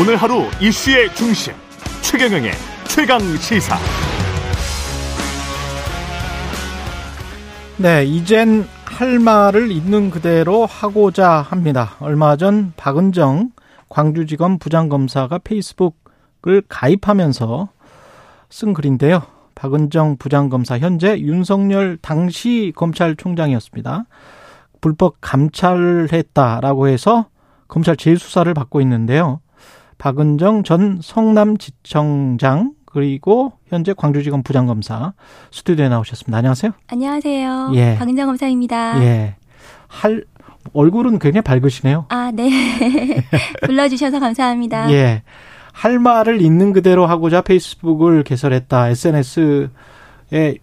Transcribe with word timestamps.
오늘 0.00 0.16
하루 0.16 0.44
이슈의 0.62 1.14
중심 1.14 1.52
최경영의 2.00 2.52
최강 2.88 3.20
시사. 3.36 3.76
네, 7.76 8.06
이젠 8.06 8.64
할 8.86 9.18
말을 9.18 9.70
있는 9.70 10.08
그대로 10.08 10.64
하고자 10.64 11.42
합니다. 11.42 11.96
얼마 12.00 12.36
전 12.36 12.72
박은정 12.78 13.50
광주지검 13.90 14.58
부장검사가 14.58 15.40
페이스북을 15.44 16.62
가입하면서 16.66 17.68
쓴 18.48 18.72
글인데요. 18.72 19.20
박은정 19.54 20.16
부장검사 20.16 20.78
현재 20.78 21.18
윤석열 21.18 21.98
당시 22.00 22.72
검찰총장이었습니다. 22.74 24.04
불법 24.80 25.16
감찰했다라고 25.20 26.88
해서 26.88 27.26
검찰 27.68 27.96
재수사를 27.98 28.54
받고 28.54 28.80
있는데요. 28.80 29.40
박은정 30.00 30.64
전 30.64 30.98
성남지청장 31.02 32.72
그리고 32.86 33.52
현재 33.66 33.92
광주지검 33.92 34.42
부장검사 34.42 35.12
스튜디오에 35.52 35.90
나오셨습니다. 35.90 36.38
안녕하세요. 36.38 36.72
안녕하세요. 36.88 37.72
예. 37.74 37.96
박은정 37.98 38.26
검사입니다. 38.26 39.02
예. 39.04 39.36
할 39.86 40.24
얼굴은 40.72 41.18
굉장히 41.18 41.42
밝으시네요. 41.42 42.06
아, 42.08 42.32
네. 42.32 42.50
불러주셔서 43.62 44.18
감사합니다. 44.20 44.90
예. 44.90 45.22
할 45.72 45.98
말을 45.98 46.40
있는 46.40 46.72
그대로 46.72 47.06
하고자 47.06 47.42
페이스북을 47.42 48.24
개설했다. 48.24 48.88
SNS에 48.88 49.68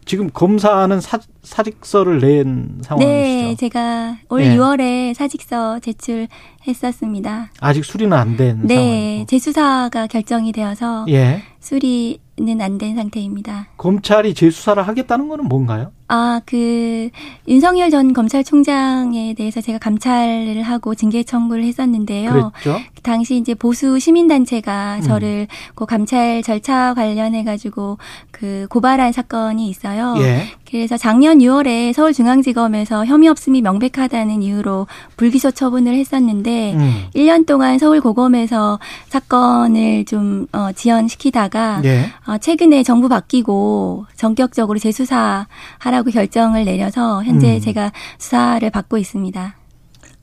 지금 0.03 0.31
검사는 0.31 0.99
사, 0.99 1.19
사직서를 1.47 2.19
낸 2.19 2.79
상황이시죠? 2.81 3.47
네, 3.47 3.55
제가 3.55 4.17
올 4.29 4.43
예. 4.43 4.55
6월에 4.55 5.13
사직서 5.13 5.79
제출했었습니다. 5.79 7.51
아직 7.59 7.85
수리는 7.85 8.15
안된 8.15 8.61
네, 8.63 8.75
상황이고. 8.75 9.25
재수사가 9.27 10.07
결정이 10.07 10.51
되어서 10.51 11.05
예. 11.09 11.41
수리는 11.59 12.61
안 12.61 12.77
된 12.77 12.95
상태입니다. 12.95 13.67
검찰이 13.77 14.33
재수사를 14.33 14.85
하겠다는 14.87 15.27
거는 15.27 15.45
뭔가요? 15.45 15.91
아, 16.09 16.39
그, 16.45 17.09
윤석열 17.49 17.89
전 17.89 18.13
검찰총장에 18.13 19.33
대해서 19.33 19.59
제가 19.59 19.77
감찰을 19.79 20.61
하고 20.63 20.95
징계 20.95 21.23
청구를 21.23 21.63
했었는데요. 21.65 22.31
그랬죠. 22.31 22.79
그 22.95 23.01
당시 23.01 23.35
이제 23.35 23.53
보수 23.53 23.99
시민 23.99 24.27
단체가 24.29 24.97
음. 24.97 25.01
저를 25.01 25.47
그 25.75 25.85
감찰 25.85 26.41
절차 26.43 26.93
관련해 26.93 27.43
가지고 27.43 27.97
그 28.31 28.67
고발한 28.69 29.11
사건이 29.11 29.67
있어요. 29.67 30.15
예. 30.19 30.43
그래서 30.69 30.97
작년 30.97 31.39
6월에 31.39 31.93
서울중앙지검에서 31.93 33.05
혐의 33.05 33.29
없음이 33.29 33.61
명백하다는 33.61 34.41
이유로 34.41 34.87
불기소 35.15 35.51
처분을 35.51 35.95
했었는데 35.95 36.73
음. 36.73 37.03
1년 37.15 37.45
동안 37.45 37.79
서울고검에서 37.79 38.79
사건을 39.07 40.05
좀 40.05 40.47
어, 40.51 40.71
지연시키다가 40.73 41.81
예. 41.85 42.11
어, 42.27 42.37
최근에 42.37 42.83
정부 42.83 43.07
바뀌고 43.07 44.05
전격적으로 44.15 44.77
재수사하라 44.77 45.47
하라고 45.79 46.11
결정을 46.11 46.65
내려서 46.65 47.23
현재 47.23 47.55
음. 47.55 47.59
제가 47.59 47.91
수사를 48.17 48.69
받고 48.69 48.97
있습니다. 48.97 49.55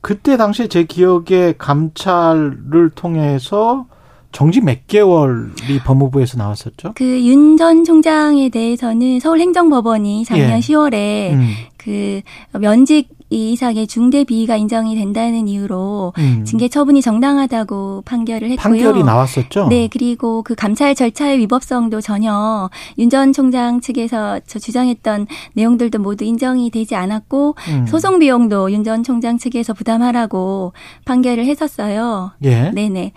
그때 0.01 0.37
당시에 0.37 0.67
제 0.67 0.83
기억에 0.83 1.55
감찰을 1.57 2.91
통해서 2.93 3.87
정지 4.35 4.59
몇 4.59 4.85
개월이 4.87 5.79
법무부에서 5.85 6.37
나왔었죠? 6.37 6.91
그 6.95 7.03
윤 7.25 7.55
전 7.57 7.85
총장에 7.85 8.49
대해서는 8.49 9.21
서울행정법원이 9.21 10.25
작년 10.25 10.51
예. 10.57 10.59
10월에 10.59 11.31
음. 11.33 11.49
그 11.77 12.19
면직 12.59 13.07
이상의 13.29 13.87
중대 13.87 14.23
비위가 14.23 14.55
인정이 14.57 14.95
된다는 14.95 15.47
이유로 15.47 16.13
음. 16.17 16.43
징계 16.45 16.67
처분이 16.67 17.01
정당하다고 17.01 18.03
판결을 18.05 18.51
했고요. 18.51 18.61
판결이 18.61 19.03
나왔었죠. 19.03 19.67
네, 19.69 19.87
그리고 19.91 20.43
그 20.43 20.53
감찰 20.53 20.93
절차의 20.95 21.39
위법성도 21.39 22.01
전혀 22.01 22.69
윤 22.99 23.09
전 23.09 23.31
총장 23.33 23.79
측에서 23.81 24.39
저 24.45 24.59
주장했던 24.59 25.27
내용들도 25.53 25.97
모두 25.99 26.23
인정이 26.25 26.69
되지 26.71 26.95
않았고 26.95 27.55
음. 27.69 27.85
소송 27.87 28.19
비용도 28.19 28.71
윤 28.71 28.83
전 28.83 29.01
총장 29.03 29.37
측에서 29.37 29.73
부담하라고 29.73 30.73
판결을 31.05 31.45
했었어요. 31.45 32.31
예. 32.43 32.71
네 32.71 32.89
네. 32.89 33.11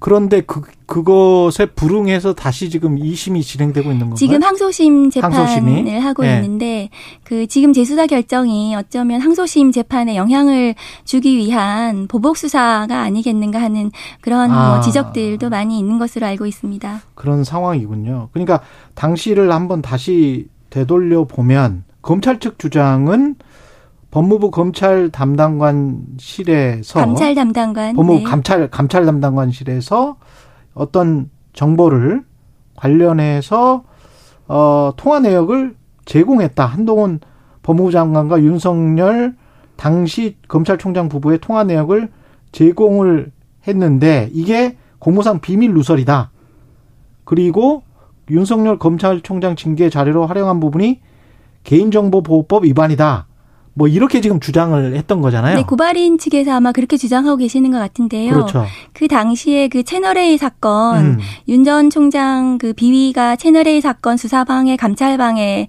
그런데 0.00 0.40
그 0.40 0.62
그것에 0.86 1.66
불응해서 1.66 2.34
다시 2.34 2.70
지금 2.70 2.96
2심이 2.96 3.42
진행되고 3.42 3.90
있는 3.90 4.00
건가요? 4.00 4.16
지금 4.16 4.42
항소심 4.42 5.10
재판을 5.10 5.36
항소심이? 5.36 5.98
하고 5.98 6.22
네. 6.22 6.36
있는데 6.36 6.88
그 7.24 7.46
지금 7.46 7.72
재수사 7.72 8.06
결정이 8.06 8.74
어쩌면 8.74 9.20
항소심 9.20 9.72
재판에 9.72 10.16
영향을 10.16 10.74
주기 11.04 11.36
위한 11.36 12.06
보복 12.06 12.36
수사가 12.36 13.02
아니겠는가 13.02 13.60
하는 13.60 13.90
그런 14.20 14.50
아. 14.50 14.70
뭐 14.70 14.80
지적들도 14.80 15.50
많이 15.50 15.78
있는 15.78 15.98
것으로 15.98 16.26
알고 16.26 16.46
있습니다. 16.46 17.02
그런 17.14 17.44
상황이군요. 17.44 18.28
그러니까 18.32 18.60
당시를 18.94 19.52
한번 19.52 19.82
다시 19.82 20.48
되돌려 20.70 21.24
보면 21.24 21.84
검찰 22.00 22.38
측 22.38 22.58
주장은 22.58 23.34
법무부 24.10 24.50
검찰 24.50 25.10
담당관실에서 25.10 26.98
감찰 26.98 27.34
담당관 27.34 27.94
법무부 27.94 28.18
네. 28.18 28.24
감찰 28.24 28.70
감찰 28.70 29.04
담당관실에서 29.04 30.16
어떤 30.74 31.30
정보를 31.52 32.24
관련해서 32.76 33.84
어 34.46 34.92
통화 34.96 35.20
내역을 35.20 35.76
제공했다. 36.06 36.64
한동훈 36.64 37.20
법무부 37.62 37.90
장관과 37.90 38.40
윤석열 38.40 39.36
당시 39.76 40.36
검찰총장 40.48 41.08
부부의 41.08 41.38
통화 41.40 41.64
내역을 41.64 42.08
제공을 42.52 43.30
했는데 43.66 44.30
이게 44.32 44.76
공무상 44.98 45.40
비밀 45.40 45.74
누설이다. 45.74 46.30
그리고 47.24 47.82
윤석열 48.30 48.78
검찰총장 48.78 49.54
징계 49.54 49.90
자료로 49.90 50.26
활용한 50.26 50.60
부분이 50.60 51.00
개인정보보호법 51.64 52.64
위반이다. 52.64 53.27
뭐 53.78 53.86
이렇게 53.86 54.20
지금 54.20 54.40
주장을 54.40 54.96
했던 54.96 55.20
거잖아요. 55.22 55.56
네, 55.56 55.62
고발인 55.62 56.18
측에서 56.18 56.52
아마 56.52 56.72
그렇게 56.72 56.96
주장하고 56.96 57.36
계시는 57.36 57.70
것 57.70 57.78
같은데요. 57.78 58.32
그렇죠. 58.34 58.66
그 58.92 59.06
당시에 59.06 59.68
그 59.68 59.84
채널A 59.84 60.36
사건 60.36 60.96
음. 60.98 61.18
윤전 61.46 61.90
총장 61.90 62.58
그 62.58 62.72
비위가 62.72 63.36
채널A 63.36 63.80
사건 63.80 64.16
수사방해 64.16 64.76
감찰방해 64.76 65.68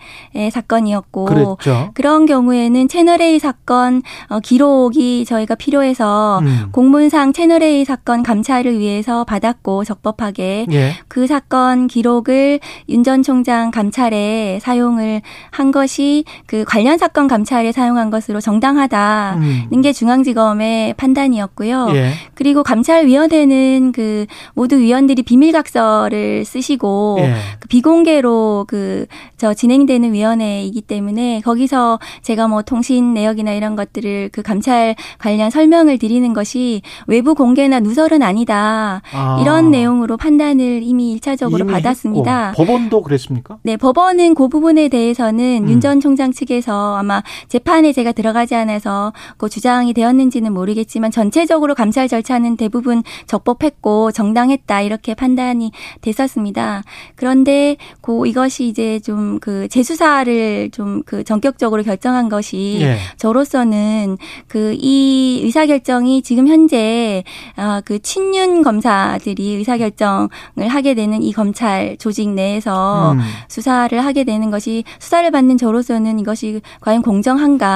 사건이었고 0.51 1.25
그랬죠. 1.25 1.91
그런 1.93 2.25
경우에는 2.25 2.87
채널A 2.87 3.37
사건 3.37 4.01
어, 4.29 4.39
기록이 4.39 5.25
저희가 5.25 5.53
필요해서 5.55 6.39
음. 6.39 6.69
공문상 6.71 7.31
채널A 7.33 7.85
사건 7.85 8.23
감찰을 8.23 8.79
위해서 8.79 9.23
받았고 9.23 9.83
적법하게 9.83 10.65
예. 10.71 10.93
그 11.07 11.27
사건 11.27 11.87
기록을 11.87 12.59
윤 12.89 13.03
전 13.03 13.23
총장 13.23 13.71
감찰에 13.71 14.59
사용을 14.61 15.21
한 15.51 15.71
것이 15.71 16.25
그 16.45 16.63
관련 16.67 16.97
사건 16.97 17.27
감찰에 17.27 17.71
사용 17.71 17.98
사용한 17.99 18.09
것으로 18.09 18.39
정당하다는 18.39 19.67
음. 19.71 19.81
게 19.81 19.91
중앙지검의 19.91 20.93
판단이었고요. 20.93 21.89
예. 21.93 22.11
그리고 22.33 22.63
감찰위원회는 22.63 23.91
그 23.91 24.25
모두 24.53 24.77
위원들이 24.77 25.23
비밀각서를 25.23 26.45
쓰시고 26.45 27.17
예. 27.19 27.33
그 27.59 27.67
비공개로 27.67 28.65
그 28.67 29.05
저 29.39 29.53
진행되는 29.53 30.11
위원회이기 30.11 30.81
때문에 30.81 31.39
거기서 31.39 31.97
제가 32.21 32.49
뭐 32.49 32.61
통신 32.61 33.13
내역이나 33.13 33.53
이런 33.53 33.77
것들을 33.77 34.29
그 34.33 34.41
감찰 34.41 34.95
관련 35.17 35.49
설명을 35.49 35.97
드리는 35.97 36.33
것이 36.33 36.81
외부 37.07 37.35
공개나 37.35 37.79
누설은 37.79 38.21
아니다. 38.21 39.01
아. 39.13 39.39
이런 39.41 39.71
내용으로 39.71 40.17
판단을 40.17 40.81
이미 40.83 41.17
1차적으로 41.17 41.61
이미 41.61 41.71
받았습니다. 41.71 42.49
했고. 42.49 42.65
법원도 42.65 43.01
그랬습니까? 43.01 43.57
네, 43.63 43.77
법원은 43.77 44.35
그 44.35 44.49
부분에 44.49 44.89
대해서는 44.89 45.63
음. 45.63 45.69
윤전 45.69 46.01
총장 46.01 46.33
측에서 46.33 46.97
아마 46.97 47.23
재판에 47.47 47.78
사안에 47.79 47.93
제가 47.93 48.11
들어가지 48.11 48.55
않아서 48.55 49.13
그 49.37 49.47
주장이 49.47 49.93
되었는지는 49.93 50.53
모르겠지만 50.53 51.11
전체적으로 51.11 51.75
감찰 51.75 52.07
절차는 52.07 52.57
대부분 52.57 53.03
적법했고 53.25 54.11
정당했다 54.11 54.81
이렇게 54.81 55.13
판단이 55.13 55.71
됐었습니다. 56.01 56.83
그런데 57.15 57.77
그 58.01 58.27
이것이 58.27 58.67
이제 58.67 58.99
좀 58.99 59.39
그 59.39 59.67
재수사를 59.69 60.69
좀 60.71 61.03
그 61.05 61.23
전격적으로 61.23 61.83
결정한 61.83 62.27
것이 62.29 62.79
예. 62.81 62.97
저로서는 63.17 64.17
그 64.47 64.75
이 64.79 65.41
의사 65.43 65.65
결정이 65.65 66.21
지금 66.21 66.47
현재 66.47 67.23
아그 67.55 67.99
친윤 67.99 68.63
검사들이 68.63 69.55
의사 69.55 69.77
결정을 69.77 70.29
하게 70.67 70.93
되는 70.93 71.21
이 71.21 71.31
검찰 71.31 71.95
조직 71.97 72.29
내에서 72.29 73.13
음. 73.13 73.19
수사를 73.47 74.03
하게 74.03 74.23
되는 74.23 74.49
것이 74.51 74.83
수사를 74.99 75.29
받는 75.31 75.57
저로서는 75.57 76.19
이것이 76.19 76.61
과연 76.81 77.01
공정한가 77.01 77.68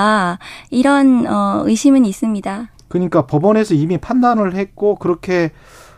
이런 0.69 1.27
어, 1.27 1.63
의심은 1.65 2.05
있습니다. 2.05 2.69
그러니까 2.87 3.25
법원에서 3.25 3.73
이미 3.73 3.97
판단을 3.97 4.55
했고 4.55 4.95
그렇게 4.95 5.51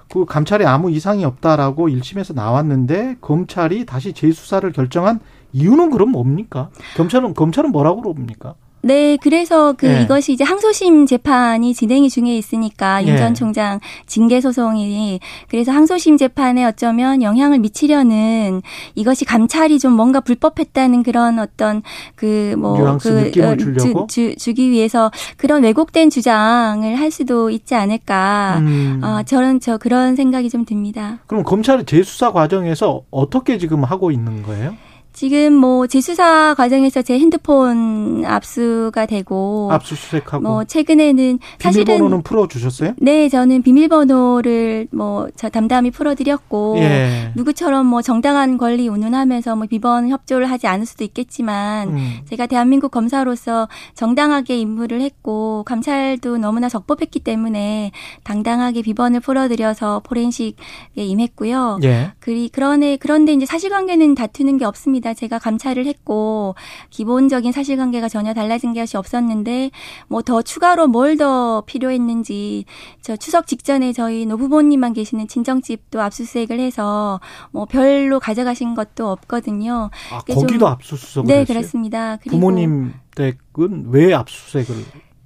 그 0.09 0.25
감찰에 0.25 0.65
아무 0.65 0.91
이상이 0.91 1.25
없다라고 1.25 1.89
1심에서 1.89 2.33
나왔는데 2.33 3.17
검찰이 3.21 3.85
다시 3.85 4.13
재수사를 4.13 4.71
결정한 4.71 5.19
이유는 5.51 5.89
그럼 5.89 6.11
뭡니까? 6.11 6.69
검찰은 6.95 7.33
검찰은 7.33 7.71
뭐라고 7.71 8.01
그럽니까? 8.01 8.55
네, 8.85 9.17
그래서 9.17 9.73
그 9.73 9.87
예. 9.87 10.03
이것이 10.03 10.31
이제 10.31 10.43
항소심 10.43 11.07
재판이 11.07 11.73
진행이 11.73 12.07
중에 12.07 12.37
있으니까 12.37 13.03
윤전 13.03 13.31
예. 13.31 13.33
총장 13.33 13.79
징계 14.05 14.39
소송이 14.39 15.19
그래서 15.49 15.71
항소심 15.71 16.17
재판에 16.17 16.63
어쩌면 16.63 17.23
영향을 17.23 17.57
미치려는 17.57 18.61
이것이 18.93 19.25
감찰이 19.25 19.79
좀 19.79 19.93
뭔가 19.93 20.19
불법했다는 20.19 21.01
그런 21.01 21.39
어떤 21.39 21.81
그 22.13 22.53
뭐그 22.59 23.31
어, 23.41 23.55
주, 23.55 24.05
주, 24.07 24.35
주기 24.37 24.69
위해서 24.69 25.09
그런 25.35 25.63
왜곡된 25.63 26.11
주장을 26.11 26.95
할 26.95 27.09
수도 27.09 27.49
있지 27.49 27.73
않을까. 27.73 28.57
음. 28.59 29.01
어, 29.03 29.23
저는 29.23 29.61
저 29.61 29.79
그런 29.79 30.15
생각이 30.15 30.51
좀 30.51 30.63
듭니다. 30.63 31.17
그럼 31.25 31.43
검찰의 31.43 31.85
재수사 31.85 32.31
과정에서 32.31 33.01
어떻게 33.09 33.57
지금 33.57 33.83
하고 33.83 34.11
있는 34.11 34.43
거예요? 34.43 34.75
지금 35.15 35.53
뭐 35.53 35.87
재수사 35.87 36.53
과정에서 36.55 37.01
제 37.01 37.17
핸드폰 37.17 38.23
압수가 38.25 39.05
되고 39.05 39.69
압수수색하고 39.71 40.43
뭐 40.43 40.63
최근에는 40.63 41.39
사실은 41.59 41.85
비밀번호는 41.85 42.23
풀어 42.23 42.47
주셨어요? 42.47 42.93
네, 42.99 43.29
저는 43.29 43.61
비밀번호를 43.61 44.87
뭐 44.91 45.15
저 45.35 45.49
담담히 45.49 45.91
풀어 45.91 46.15
드렸고 46.15 46.75
예. 46.79 47.31
누구처럼 47.35 47.85
뭐 47.85 48.01
정당한 48.01 48.57
권리 48.57 48.87
운운하면서 48.87 49.55
뭐 49.55 49.67
비번 49.67 50.09
협조를 50.09 50.49
하지 50.49 50.67
않을 50.67 50.85
수도 50.85 51.03
있겠지만 51.03 51.89
음. 51.89 52.11
제가 52.29 52.47
대한민국 52.47 52.91
검사로서 52.91 53.67
정당하게 53.93 54.57
임무를 54.57 55.01
했고 55.01 55.63
감찰도 55.65 56.37
너무나 56.37 56.69
적법했기 56.69 57.19
때문에 57.19 57.91
당당하게 58.23 58.81
비번을 58.81 59.19
풀어 59.19 59.47
드려서 59.47 60.01
포렌식에 60.05 60.55
임했고요. 60.95 61.79
예. 61.83 62.11
그리 62.19 62.49
그런데 62.51 62.97
그런데 62.97 63.33
이제 63.33 63.45
사실관계는 63.45 64.15
다투는 64.15 64.57
게 64.57 64.65
없습니다. 64.65 65.04
있습니다. 65.05 65.13
제가 65.13 65.37
감찰을 65.39 65.85
했고 65.85 66.55
기본적인 66.89 67.51
사실관계가 67.51 68.09
전혀 68.09 68.33
달라진 68.33 68.73
것이 68.73 68.97
없었는데 68.97 69.69
뭐 70.07 70.21
더 70.25 70.41
추가로 70.41 70.87
뭘 70.87 71.15
더 71.15 71.63
필요했는지 71.65 72.65
저 73.01 73.15
추석 73.15 73.47
직전에 73.47 73.93
저희 73.93 74.25
노부모님만 74.25 74.91
계시는 74.93 75.27
친정집도 75.29 76.01
압수수색을 76.01 76.59
해서 76.59 77.21
뭐 77.51 77.65
별로 77.65 78.19
가져가신 78.19 78.73
것도 78.75 79.09
없거든요. 79.11 79.91
아, 80.11 80.19
거기도 80.21 80.67
압수수색을 80.67 81.27
네, 81.27 81.33
했어요? 81.41 81.45
그렇습니다. 81.45 82.17
부모님 82.27 82.93
댁은 83.15 83.85
왜 83.91 84.13
압수수색을 84.13 84.75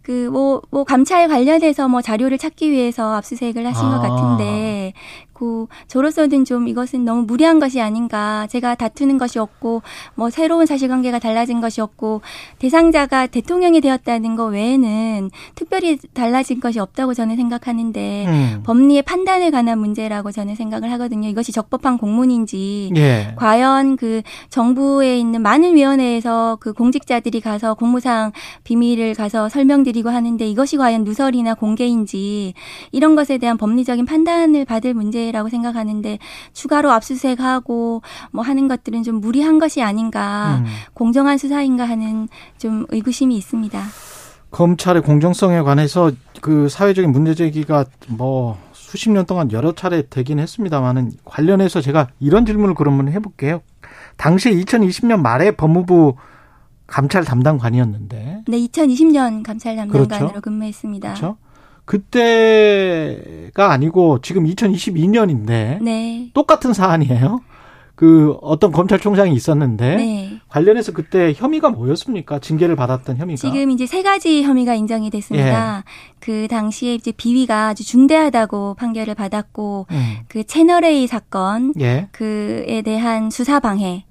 그, 0.02 0.28
뭐, 0.32 0.60
뭐, 0.72 0.84
감찰 0.86 1.28
관련해서 1.28 1.88
뭐 1.88 2.02
자료를 2.02 2.40
찾기 2.40 2.72
위해서 2.72 3.14
압수수색을 3.14 3.64
하신 3.68 3.86
아. 3.86 4.00
것 4.00 4.10
같은데, 4.10 4.94
있고 5.40 5.70
저로서는 5.88 6.44
좀 6.44 6.68
이것은 6.68 7.06
너무 7.06 7.24
무리한 7.24 7.60
것이 7.60 7.82
아닌가. 7.82 8.46
제가 8.48 8.76
다투는 8.76 9.18
것이 9.18 9.40
없고 9.40 9.82
뭐 10.16 10.30
새로운 10.30 10.66
사실관계가 10.66 11.20
달라진 11.20 11.62
것이 11.62 11.80
없고 11.80 12.22
대상자가 12.60 13.28
대통령이 13.28 13.80
되었다는 13.82 14.36
것 14.36 14.48
외에는 14.48 15.32
특별히 15.56 15.98
달라진 16.14 16.60
것이 16.60 16.80
없다고 16.80 17.14
저는 17.14 17.38
생각하는데 17.38 18.26
음. 18.28 18.64
법리의 18.66 19.04
판단에 19.04 19.50
관한 19.50 19.80
문제라고 19.80 20.32
저는 20.32 20.56
생각을 20.56 20.92
하거든요. 20.92 21.30
이것이 21.30 21.52
적법한 21.54 21.98
공문인지 21.98 22.92
예. 22.98 23.34
과연 23.38 23.96
그 23.96 24.22
정부에 24.50 25.18
있는 25.18 25.42
많은 25.42 25.76
위원회에서 25.76 26.58
그 26.60 26.74
공직자들이 26.74 27.40
가서 27.40 27.74
공무상 27.74 28.34
비밀을 28.66 29.14
가서 29.14 29.48
설명드리고 29.48 30.10
하는데 30.10 30.46
이것이 30.46 30.78
과연 30.78 31.06
누설이나 31.06 31.54
공개인지 31.54 32.54
이런 32.92 33.16
것에 33.16 33.38
대한 33.38 33.58
법리적인 33.58 34.06
판단을 34.06 34.66
받을 34.66 34.94
문제 34.94 35.29
문제라고 35.30 35.50
생각하는데 35.50 36.20
추가로 36.54 36.92
압수수색하고 36.92 38.02
뭐 38.32 38.44
하는 38.44 38.68
것들은 38.68 39.04
좀 39.04 39.16
무리한 39.22 39.60
것이 39.60 39.82
아닌가 39.82 40.58
음. 40.60 40.66
공정한 40.94 41.38
수사인가 41.38 41.88
하는 41.88 42.28
좀 42.58 42.86
의구심이 42.90 43.36
있습니다. 43.38 43.82
검찰의 44.52 45.04
공정성에 45.04 45.62
관해서 45.62 46.12
그 46.42 46.70
사회적인 46.70 47.12
문제 47.12 47.36
제기가 47.36 47.86
뭐 48.08 48.58
수십 48.74 49.12
년 49.12 49.26
동안 49.26 49.52
여러 49.52 49.74
차례 49.74 50.08
되긴 50.08 50.40
했습니다만은 50.40 51.12
관련해서 51.24 51.82
제가 51.82 52.10
이런 52.20 52.46
질문을 52.46 52.74
그러면 52.74 53.10
해볼게요. 53.10 53.62
당시 54.18 54.50
2020년 54.50 55.22
말에 55.22 55.52
법무부 55.52 56.16
감찰 56.88 57.24
담당관이었는데. 57.24 58.44
네, 58.48 58.58
2020년 58.58 59.44
감찰 59.44 59.76
담당관으로 59.76 60.08
그렇죠? 60.08 60.42
근무했습니다. 60.42 61.14
그렇죠. 61.14 61.38
그때가 61.90 63.72
아니고 63.72 64.22
지금 64.22 64.46
2022년인데 64.46 65.82
네. 65.82 66.30
똑같은 66.36 66.72
사안이에요. 66.72 67.42
그 67.96 68.38
어떤 68.42 68.72
검찰총장이 68.72 69.34
있었는데 69.34 69.96
네. 69.96 70.40
관련해서 70.50 70.94
그때 70.94 71.34
혐의가 71.36 71.72
뭐였습니까? 71.72 72.38
징계를 72.40 72.76
받았던 72.76 73.18
혐의가 73.18 73.42
지금 73.42 73.72
이제 73.72 73.88
세 73.88 74.04
가지 74.04 74.44
혐의가 74.44 74.76
인정이 74.76 75.10
됐습니다. 75.10 75.78
예. 75.78 75.84
그 76.20 76.48
당시에 76.48 76.94
이제 76.94 77.12
비위가 77.12 77.70
아주 77.70 77.84
중대하다고 77.84 78.76
판결을 78.76 79.16
받았고 79.16 79.88
음. 79.90 80.18
그 80.28 80.44
채널 80.44 80.86
A 80.86 81.08
사건 81.08 81.74
예. 81.82 82.08
그에 82.12 82.84
대한 82.84 83.32
수사 83.32 83.60
방해 83.60 84.06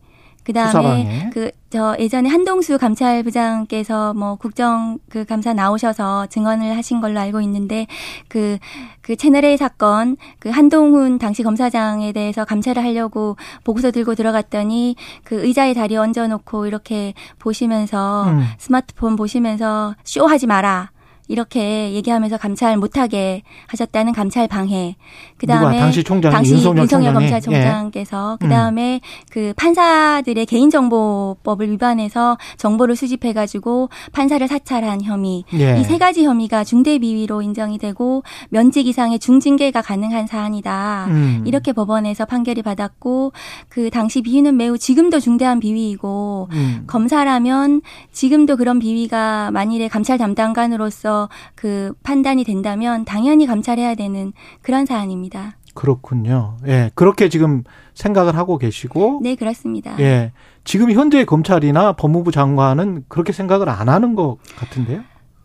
그다음에 0.53 1.31
그 1.33 1.51
저 1.71 1.95
예전에 1.99 2.31
한동수 2.31 2.79
감찰부장께서 2.79 4.15
뭐 4.15 4.37
국정 4.37 4.99
그 5.11 5.27
감사 5.27 5.53
나오셔서 5.53 6.27
증언을 6.29 6.75
하신 6.79 7.03
걸로 7.03 7.21
알고 7.21 7.43
있는데 7.43 7.87
그그 8.29 8.59
그 9.03 9.17
채널 9.17 9.45
A 9.45 9.59
사건 9.59 10.17
그 10.39 10.49
한동훈 10.49 11.19
당시 11.19 11.43
검사장에 11.43 12.13
대해서 12.13 12.47
감찰을 12.47 12.83
하려고 12.83 13.37
보고서 13.65 13.91
들고 13.91 14.15
들어갔더니 14.15 14.97
그 15.25 15.45
의자에 15.45 15.75
다리 15.75 15.97
얹어 15.99 16.27
놓고 16.29 16.67
이렇게 16.67 17.13
보시면서 17.39 18.25
음. 18.29 18.45
스마트폰 18.57 19.17
보시면서 19.17 19.95
쇼하지 20.05 20.47
마라. 20.47 20.91
이렇게 21.29 21.93
얘기하면서 21.93 22.39
감찰 22.39 22.77
못하게 22.79 23.43
하셨다는 23.67 24.13
감찰 24.13 24.49
방해. 24.49 24.97
그다음에 25.37 25.79
당시 25.79 26.03
총장 26.03 26.33
당시 26.33 26.55
윤석열, 26.55 26.83
윤석열 26.83 27.15
검찰총장께서 27.15 28.39
예. 28.41 28.45
그다음에 28.45 28.95
음. 28.95 29.01
그 29.31 29.53
판사들의 29.57 30.47
개인정보법을 30.47 31.71
위반해서 31.71 32.39
정보를 32.57 32.97
수집해 32.97 33.35
가지고 33.35 33.91
판사를 34.13 34.47
사찰한 34.49 35.03
혐의. 35.03 35.45
예. 35.53 35.79
이세 35.79 35.99
가지 35.99 36.25
혐의가 36.25 36.65
중대 36.65 36.99
비위로 36.99 37.43
인정이 37.43 37.79
되고 37.79 38.23
면직 38.49 38.87
이상의 38.87 39.19
중징계가 39.19 39.83
가능한 39.83 40.27
사안이다. 40.27 41.07
음. 41.09 41.43
이렇게 41.45 41.73
법원에서 41.73 42.25
판결이 42.25 42.63
받았고 42.63 43.33
그 43.69 43.91
당시 43.91 44.23
비위는 44.23 44.57
매우 44.57 44.79
지금도 44.79 45.21
중대한 45.21 45.61
비위이고 45.61 46.49
음. 46.53 46.85
검사라면 46.87 47.83
지금도 48.13 48.57
그런 48.57 48.79
비위가 48.79 49.51
만일에 49.51 49.89
감찰 49.89 50.17
담당관으로서 50.17 51.18
그 51.55 51.93
판단이 52.03 52.45
된다면 52.45 53.05
당연히 53.05 53.47
감찰해야 53.47 53.95
되는 53.95 54.33
그런 54.63 54.87
사안입니다. 54.87 55.57
그렇군요. 55.75 56.57
예. 56.67 56.91
그렇게 56.95 57.29
지금 57.29 57.63
생각을 57.95 58.37
하고 58.37 58.59
계시고. 58.59 59.21
네, 59.23 59.37
그렇습니다. 59.37 59.97
예. 60.01 60.33
지금 60.65 60.91
현재 60.91 61.25
검찰이나 61.25 61.93
법무부 61.93 62.33
장관은 62.33 63.05
그렇게 63.09 63.33
생각을 63.33 63.69
안 63.69 63.89
하는 63.89 64.15
것 64.15 64.39
같은데요? 64.57 65.03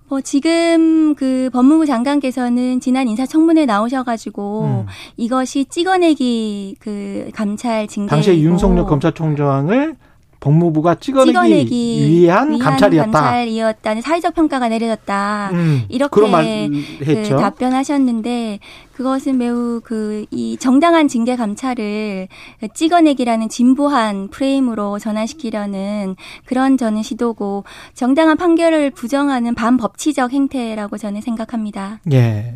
뭐 0.09 0.21
지금 0.21 1.15
그 1.15 1.49
법무부 1.53 1.85
장관께서는 1.85 2.79
지난 2.79 3.07
인사청문회 3.07 3.65
나오셔가지고 3.65 4.63
음. 4.63 4.85
이것이 5.17 5.65
찍어내기 5.65 6.75
그 6.79 7.29
감찰 7.33 7.87
징계 7.87 8.09
당시에 8.09 8.39
윤석열 8.39 8.85
검찰총장을 8.85 9.95
법무부가 10.43 10.95
찍어내기, 10.95 11.31
찍어내기 11.31 12.09
위한, 12.09 12.49
위한, 12.49 12.59
감찰이었다. 12.59 13.11
감찰이었다는 13.11 14.01
사회적 14.01 14.35
평가가 14.35 14.67
내려졌다. 14.67 15.49
음, 15.53 15.83
이렇게 15.87 16.69
그 16.99 17.29
답변하셨는데 17.29 18.59
그것은 18.93 19.37
매우 19.37 19.79
그 19.81 20.25
이 20.31 20.57
정당한 20.57 21.07
징계 21.07 21.35
감찰을 21.35 22.27
찍어내기라는 22.73 23.49
진보한 23.49 24.29
프레임으로 24.29 24.99
전환시키려는 24.99 26.15
그런 26.45 26.77
저는 26.77 27.03
시도고 27.03 27.63
정당한 27.93 28.35
판결을 28.37 28.91
부정하는 28.91 29.55
반법치적 29.55 30.31
행태라고 30.31 30.97
저는 30.97 31.21
생각합니다. 31.21 31.99
예. 32.11 32.55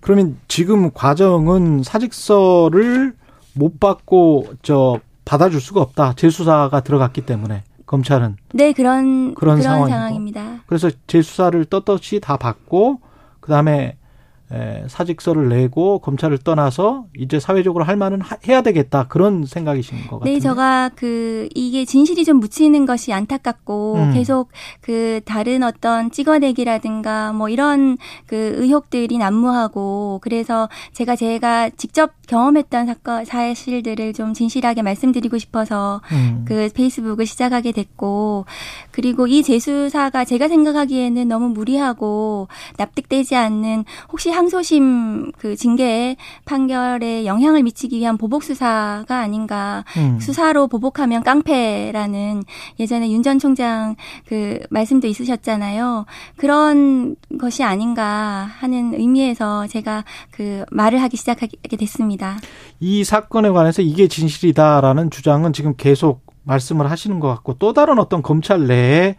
그러면 0.00 0.36
지금 0.48 0.90
과정은 0.92 1.82
사직서를 1.82 3.14
못 3.54 3.78
받고 3.78 4.46
저 4.62 4.98
받아줄 5.24 5.60
수가 5.60 5.80
없다. 5.80 6.14
재수사가 6.14 6.80
들어갔기 6.80 7.22
때문에 7.22 7.64
검찰은 7.86 8.36
네 8.54 8.72
그런 8.72 9.34
그런, 9.34 9.60
그런 9.60 9.88
상황입니다. 9.88 10.62
그래서 10.66 10.90
재수사를 11.06 11.64
떳떳이 11.66 12.20
다 12.20 12.36
받고 12.36 13.00
그 13.40 13.50
다음에 13.50 13.74
에, 13.82 13.96
사직서를 14.86 15.48
내고 15.48 15.98
검찰을 16.00 16.38
떠나서 16.38 17.06
이제 17.16 17.40
사회적으로 17.40 17.84
할 17.84 17.96
만은 17.96 18.20
하, 18.20 18.36
해야 18.46 18.62
되겠다 18.62 19.06
그런 19.08 19.44
생각이신 19.44 20.06
것 20.08 20.18
같아요. 20.18 20.34
네, 20.34 20.40
제가 20.40 20.90
그 20.94 21.48
이게 21.54 21.84
진실이 21.84 22.24
좀 22.24 22.38
묻히는 22.38 22.86
것이 22.86 23.12
안타깝고 23.12 23.94
음. 23.94 24.12
계속 24.12 24.50
그 24.80 25.20
다른 25.24 25.62
어떤 25.62 26.10
찍어내기라든가 26.10 27.32
뭐 27.32 27.48
이런 27.48 27.98
그 28.26 28.54
의혹들이 28.56 29.18
난무하고 29.18 30.20
그래서 30.22 30.68
제가 30.92 31.16
제가 31.16 31.70
직접 31.70 32.12
경험했던 32.26 32.86
사건 32.86 33.24
사실들을 33.24 34.12
좀 34.12 34.34
진실하게 34.34 34.82
말씀드리고 34.82 35.38
싶어서 35.38 36.00
음. 36.12 36.44
그 36.46 36.68
페이스북을 36.74 37.26
시작하게 37.26 37.72
됐고 37.72 38.46
그리고 38.90 39.26
이 39.26 39.42
재수사가 39.42 40.24
제가 40.24 40.48
생각하기에는 40.48 41.28
너무 41.28 41.48
무리하고 41.48 42.48
납득되지 42.76 43.36
않는 43.36 43.84
혹시 44.10 44.30
항소심 44.42 45.32
그 45.38 45.54
징계 45.54 46.16
판결에 46.44 47.26
영향을 47.26 47.62
미치기 47.62 47.98
위한 47.98 48.18
보복 48.18 48.42
수사가 48.42 49.18
아닌가. 49.18 49.84
음. 49.96 50.18
수사로 50.20 50.66
보복하면 50.66 51.22
깡패라는 51.22 52.42
예전에 52.80 53.10
윤 53.10 53.22
전 53.22 53.38
총장 53.38 53.94
그 54.26 54.58
말씀도 54.70 55.06
있으셨잖아요. 55.06 56.06
그런 56.34 57.14
것이 57.38 57.62
아닌가 57.62 58.48
하는 58.58 58.94
의미에서 58.94 59.68
제가 59.68 60.04
그 60.32 60.64
말을 60.72 61.00
하기 61.02 61.16
시작하게 61.16 61.76
됐습니다. 61.76 62.36
이 62.80 63.04
사건에 63.04 63.48
관해서 63.50 63.80
이게 63.80 64.08
진실이다라는 64.08 65.10
주장은 65.10 65.52
지금 65.52 65.74
계속 65.76 66.26
말씀을 66.42 66.90
하시는 66.90 67.20
것 67.20 67.28
같고 67.28 67.54
또 67.60 67.72
다른 67.72 68.00
어떤 68.00 68.22
검찰 68.22 68.66
내에 68.66 69.14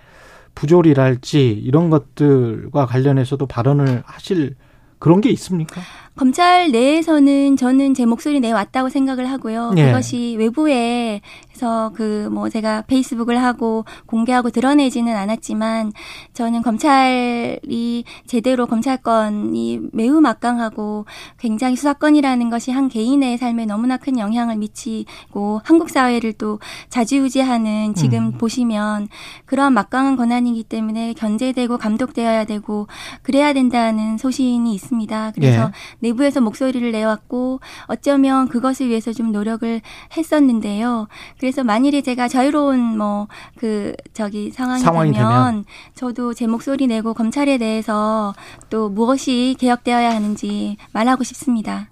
부조리랄지 0.53 1.49
이런 1.51 1.89
것들과 1.89 2.85
관련해서도 2.85 3.45
발언을 3.45 4.03
하실 4.05 4.55
그런 5.03 5.19
게 5.19 5.29
있습니까? 5.31 5.81
검찰 6.15 6.71
내에서는 6.71 7.57
저는 7.57 7.93
제 7.93 8.05
목소리 8.05 8.39
내왔다고 8.39 8.89
생각을 8.89 9.29
하고요. 9.29 9.73
예. 9.77 9.85
그것이 9.87 10.35
외부에서 10.37 11.91
그 11.93 12.23
뭐 12.33 12.49
제가 12.49 12.83
페이스북을 12.87 13.41
하고 13.41 13.85
공개하고 14.05 14.49
드러내지는 14.49 15.15
않았지만 15.15 15.93
저는 16.33 16.61
검찰이 16.61 18.03
제대로 18.25 18.65
검찰권이 18.65 19.81
매우 19.91 20.21
막강하고 20.21 21.05
굉장히 21.37 21.75
수사권이라는 21.75 22.49
것이 22.49 22.71
한 22.71 22.89
개인의 22.89 23.37
삶에 23.37 23.65
너무나 23.65 23.97
큰 23.97 24.17
영향을 24.17 24.57
미치고 24.57 25.61
한국 25.63 25.89
사회를 25.89 26.33
또 26.33 26.59
자지우지하는 26.89 27.93
지금 27.95 28.25
음. 28.25 28.31
보시면 28.37 29.07
그러한 29.45 29.73
막강한 29.73 30.15
권한이기 30.15 30.63
때문에 30.63 31.13
견제되고 31.13 31.77
감독되어야 31.77 32.45
되고 32.45 32.87
그래야 33.21 33.53
된다는 33.53 34.17
소신이 34.17 34.73
있습니다. 34.73 35.31
그래서 35.35 35.65
예. 35.67 35.71
내부에서 36.03 36.41
목소리를 36.41 36.91
내왔고 36.91 37.59
어쩌면 37.85 38.47
그것을 38.47 38.89
위해서 38.89 39.11
좀 39.13 39.31
노력을 39.31 39.81
했었는데요. 40.15 41.07
그래서 41.39 41.63
만일에 41.63 42.01
제가 42.01 42.27
자유로운 42.27 42.97
뭐 42.97 43.27
그 43.57 43.93
저기 44.13 44.51
상황이, 44.51 44.81
상황이 44.81 45.11
되면, 45.11 45.29
되면 45.29 45.65
저도 45.95 46.33
제 46.33 46.47
목소리 46.47 46.87
내고 46.87 47.13
검찰에 47.13 47.57
대해서 47.57 48.33
또 48.69 48.89
무엇이 48.89 49.55
개혁되어야 49.59 50.13
하는지 50.13 50.77
말하고 50.91 51.23
싶습니다. 51.23 51.87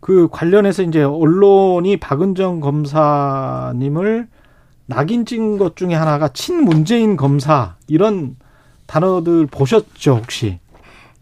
그 0.00 0.28
관련해서 0.30 0.82
이제 0.82 1.02
언론이 1.02 1.98
박은정 1.98 2.60
검사님을 2.60 4.28
낙인 4.86 5.26
찍은 5.26 5.58
것 5.58 5.76
중에 5.76 5.94
하나가 5.94 6.28
친문재인 6.28 7.16
검사 7.16 7.76
이런 7.86 8.36
단어들 8.86 9.46
보셨죠 9.46 10.16
혹시? 10.16 10.58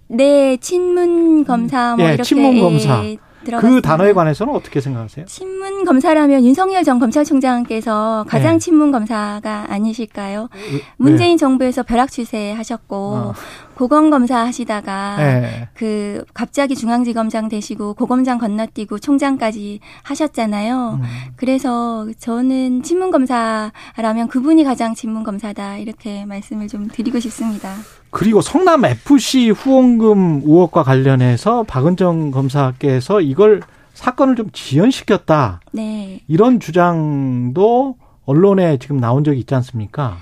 네, 0.08 0.56
친문 0.56 1.44
검사 1.44 1.96
뭐 1.96 2.06
예, 2.06 2.10
이렇게 2.10 2.22
친문 2.24 2.60
검사. 2.60 3.04
예, 3.04 3.16
그 3.60 3.80
단어에 3.80 4.12
관해서는 4.12 4.54
어떻게 4.54 4.80
생각하세요? 4.80 5.26
친문 5.26 5.84
검사라면 5.84 6.44
윤석열 6.44 6.84
전 6.84 6.98
검찰총장께서 6.98 8.24
가장 8.28 8.54
네. 8.54 8.58
친문 8.58 8.90
검사가 8.92 9.66
아니실까요? 9.68 10.48
네. 10.52 10.80
문재인 10.96 11.38
정부에서 11.38 11.82
벼락 11.82 12.10
추세 12.10 12.52
하셨고 12.52 12.96
어. 12.96 13.32
고검검사 13.78 14.38
하시다가 14.38 15.16
네. 15.18 15.68
그 15.72 16.24
갑자기 16.34 16.74
중앙지검장 16.74 17.48
되시고 17.48 17.94
고검장 17.94 18.38
건너뛰고 18.38 18.98
총장까지 18.98 19.78
하셨잖아요. 20.02 20.98
음. 21.00 21.06
그래서 21.36 22.08
저는 22.18 22.82
친문검사라면 22.82 24.26
그분이 24.28 24.64
가장 24.64 24.96
친문검사다 24.96 25.76
이렇게 25.76 26.24
말씀을 26.24 26.66
좀 26.66 26.88
드리고 26.88 27.20
싶습니다. 27.20 27.76
그리고 28.10 28.40
성남 28.40 28.84
FC 28.84 29.50
후원금 29.50 30.42
의혹과 30.44 30.82
관련해서 30.82 31.62
박은정 31.62 32.32
검사께서 32.32 33.20
이걸 33.20 33.62
사건을 33.94 34.34
좀 34.34 34.50
지연시켰다. 34.52 35.60
네. 35.70 36.20
이런 36.26 36.58
주장도 36.58 37.94
언론에 38.26 38.78
지금 38.78 38.98
나온 38.98 39.22
적이 39.22 39.38
있지 39.38 39.54
않습니까? 39.54 40.16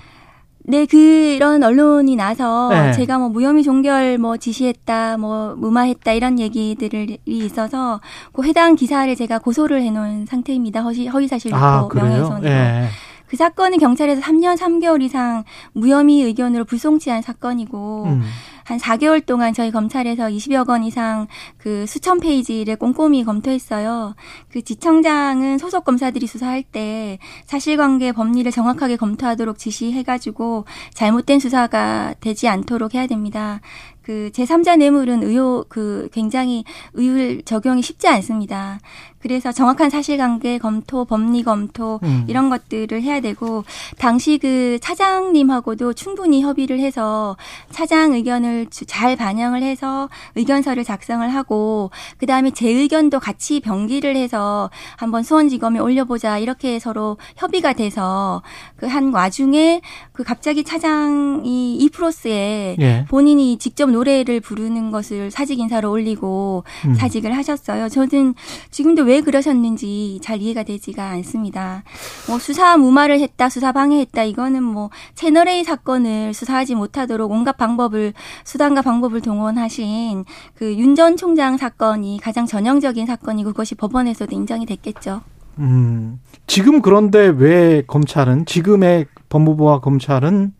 네, 0.69 0.85
그런 0.85 1.63
언론이 1.63 2.17
나서 2.17 2.67
네. 2.69 2.91
제가 2.91 3.17
뭐 3.19 3.29
무혐의 3.29 3.63
종결 3.63 4.17
뭐 4.17 4.35
지시했다, 4.35 5.15
뭐 5.15 5.55
무마했다 5.55 6.11
이런 6.11 6.39
얘기들이 6.39 7.19
있어서 7.25 8.01
그 8.33 8.43
해당 8.43 8.75
기사를 8.75 9.15
제가 9.15 9.39
고소를 9.39 9.81
해놓은 9.81 10.25
상태입니다. 10.25 10.81
허위, 10.81 11.07
허위사실 11.07 11.51
유포 11.51 11.57
아, 11.57 11.87
명예훼손으로. 11.93 12.41
네. 12.41 12.89
그 13.27 13.37
사건은 13.37 13.77
경찰에서 13.77 14.21
3년 14.21 14.57
3개월 14.57 15.01
이상 15.01 15.45
무혐의 15.73 16.23
의견으로 16.23 16.65
불송치한 16.65 17.21
사건이고 17.21 18.03
음. 18.07 18.23
한 18.67 18.77
4개월 18.79 19.25
동안 19.25 19.53
저희 19.53 19.71
검찰에서 19.71 20.27
20여 20.27 20.67
건 20.67 20.83
이상 20.83 21.27
그 21.57 21.85
수천 21.85 22.19
페이지를 22.19 22.75
꼼꼼히 22.75 23.23
검토했어요. 23.23 24.13
그 24.51 24.61
지청장은 24.61 25.57
소속 25.57 25.85
검사들이 25.85 26.27
수사할 26.27 26.63
때 26.63 27.17
사실관계 27.45 28.11
법리를 28.11 28.51
정확하게 28.51 28.97
검토하도록 28.97 29.57
지시해가지고 29.57 30.65
잘못된 30.93 31.39
수사가 31.39 32.15
되지 32.19 32.49
않도록 32.49 32.93
해야 32.93 33.07
됩니다. 33.07 33.61
그 34.01 34.31
제3자 34.33 34.77
뇌물은 34.77 35.23
의혹 35.23 35.69
그 35.69 36.09
굉장히 36.11 36.65
의율 36.93 37.43
적용이 37.43 37.81
쉽지 37.81 38.09
않습니다. 38.09 38.79
그래서 39.27 39.51
정확한 39.51 39.89
사실관계 39.89 40.57
검토, 40.57 41.05
법리 41.05 41.43
검토 41.43 41.99
음. 42.03 42.25
이런 42.27 42.49
것들을 42.49 43.01
해야 43.01 43.19
되고 43.19 43.63
당시 43.97 44.37
그 44.37 44.79
차장님하고도 44.81 45.93
충분히 45.93 46.41
협의를 46.41 46.79
해서 46.79 47.37
차장 47.71 48.13
의견을 48.13 48.67
잘 48.71 49.15
반영을 49.15 49.63
해서 49.63 50.09
의견서를 50.35 50.83
작성을 50.83 51.27
하고 51.27 51.91
그 52.17 52.25
다음에 52.25 52.51
제 52.51 52.69
의견도 52.69 53.19
같이 53.19 53.59
병기를 53.59 54.15
해서 54.15 54.69
한번 54.95 55.23
수원지검에 55.23 55.79
올려보자 55.79 56.39
이렇게 56.39 56.79
서로 56.79 57.17
협의가 57.35 57.73
돼서 57.73 58.41
그 58.75 58.87
한 58.97 59.13
와중에 59.13 59.81
그 60.11 60.23
갑자기 60.23 60.63
차장이 60.63 61.75
이프로스에 61.75 62.77
예. 62.79 63.05
본인이 63.09 63.57
직접 63.57 63.91
노래를 63.91 64.39
부르는 64.39 64.91
것을 64.91 65.29
사직 65.29 65.59
인사로 65.59 65.91
올리고 65.91 66.63
음. 66.85 66.95
사직을 66.95 67.35
하셨어요. 67.35 67.89
저는 67.89 68.33
지금도 68.71 69.03
왜 69.03 69.16
그러셨는지 69.21 70.19
잘 70.21 70.41
이해가 70.41 70.63
되지가 70.63 71.09
않습니다. 71.11 71.83
뭐 72.27 72.39
수사 72.39 72.77
무마를 72.77 73.19
했다, 73.19 73.49
수사 73.49 73.71
방해했다 73.71 74.23
이거는 74.23 74.63
뭐 74.63 74.89
채널 75.15 75.47
A 75.47 75.63
사건을 75.63 76.33
수사하지 76.33 76.75
못하도록 76.75 77.29
온갖 77.31 77.57
방법을 77.57 78.13
수단과 78.43 78.81
방법을 78.81 79.21
동원하신 79.21 80.25
그 80.55 80.77
윤 80.77 80.95
전 80.95 81.15
총장 81.15 81.57
사건이 81.57 82.19
가장 82.23 82.45
전형적인 82.47 83.05
사건이고 83.05 83.51
그것이 83.51 83.75
법원에서도 83.75 84.35
인정이 84.35 84.65
됐겠죠. 84.65 85.21
음, 85.59 86.19
지금 86.47 86.81
그런데 86.81 87.27
왜 87.27 87.83
검찰은 87.85 88.45
지금의 88.45 89.05
법무부와 89.29 89.79
검찰은 89.81 90.53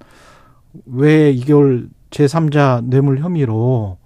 왜 0.85 1.31
이걸 1.31 1.89
제3자 2.11 2.83
뇌물 2.85 3.19
혐의로 3.19 3.97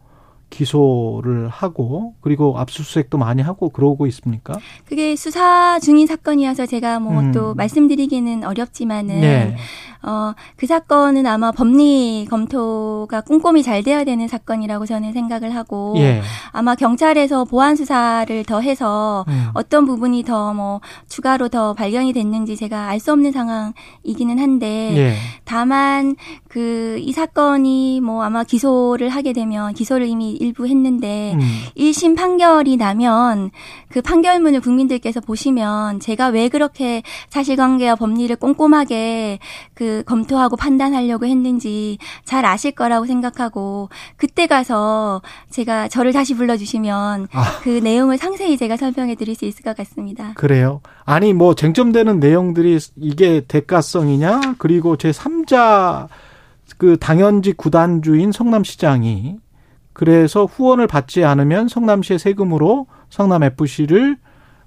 기소를 0.52 1.48
하고 1.50 2.14
그리고 2.22 2.60
압수수색도 2.60 3.18
많이 3.18 3.42
하고 3.42 3.70
그러고 3.70 4.06
있습니까? 4.08 4.54
그게 4.86 5.16
수사 5.16 5.80
중인 5.80 6.06
사건이어서 6.06 6.68
제가 6.68 7.00
뭐또 7.00 7.52
음. 7.54 7.58
말씀드리기는 7.58 8.44
어렵지만은 8.44 9.22
네. 9.22 9.56
어, 10.04 10.34
그 10.56 10.66
사건은 10.66 11.28
아마 11.28 11.52
법리 11.52 12.26
검토가 12.28 13.22
꼼꼼히 13.22 13.62
잘 13.62 13.84
돼야 13.84 14.04
되는 14.04 14.28
사건이라고 14.28 14.88
저는 14.88 15.14
생각을 15.14 15.54
하고 15.56 15.94
예. 15.98 16.22
아마 16.52 16.74
경찰에서 16.74 17.46
보안 17.46 17.76
수사를 17.76 18.44
더 18.46 18.62
해서 18.62 19.26
음. 19.28 19.50
어떤 19.54 19.86
부분이 19.86 20.24
더 20.24 20.52
뭐 20.52 20.82
추가로 21.08 21.48
더 21.50 21.74
발견이 21.74 22.12
됐는지 22.14 22.58
제가 22.58 22.88
알 22.90 23.00
수 23.00 23.12
없는 23.14 23.32
상황이기는 23.32 24.38
한데 24.40 24.94
예. 24.98 25.14
다만 25.46 26.16
그 26.48 26.92
이 27.00 27.14
사건이 27.14 28.02
뭐 28.02 28.24
아마 28.24 28.44
기소를 28.44 29.10
하게 29.10 29.34
되면 29.34 29.74
기소를 29.74 30.08
이미 30.08 30.38
일부 30.42 30.68
했는데 30.68 31.34
음. 31.36 31.40
1심 31.78 32.16
판결이 32.18 32.78
나면 32.78 33.52
그 33.90 34.02
판결문을 34.02 34.62
국민들께서 34.62 35.20
보시면 35.20 36.00
제가 36.00 36.28
왜 36.28 36.50
그렇게 36.50 37.04
사실관계와 37.30 37.96
법리를 37.96 38.36
꼼꼼하게 38.36 39.40
그 39.74 40.04
검토하고 40.06 40.56
판단하려고 40.56 41.26
했는지 41.26 41.98
잘 42.26 42.46
아실 42.46 42.72
거라고 42.72 43.06
생각하고 43.06 43.90
그때 44.18 44.48
가서 44.48 45.22
제가 45.50 45.88
저를 45.88 46.14
다시 46.14 46.36
불러주시면 46.36 47.28
아. 47.32 47.60
그 47.64 47.70
내용을 47.70 48.18
상세히 48.18 48.58
제가 48.58 48.78
설명해 48.78 49.16
드릴 49.16 49.36
수 49.36 49.46
있을 49.46 49.64
것 49.64 49.76
같습니다. 49.78 50.34
그래요? 50.36 50.82
아니 51.06 51.34
뭐 51.34 51.56
쟁점되는 51.56 52.20
내용들이 52.20 52.80
이게 52.98 53.42
대가성이냐 53.48 54.56
그리고 54.58 54.96
제 54.98 55.12
3자 55.12 56.08
그 56.78 56.98
당연직 56.98 57.58
구단주인 57.58 58.32
성남시장이 58.32 59.38
그래서 59.94 60.46
후원을 60.46 60.88
받지 60.88 61.24
않으면 61.24 61.68
성남시의 61.68 62.20
세금으로 62.20 62.88
성남 63.10 63.44
FC를 63.44 64.18